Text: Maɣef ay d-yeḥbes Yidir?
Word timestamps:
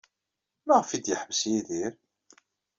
Maɣef 0.67 0.89
ay 0.91 0.99
d-yeḥbes 1.05 1.41
Yidir? 1.51 1.93